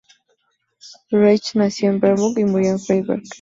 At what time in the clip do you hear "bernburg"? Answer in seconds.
1.99-2.39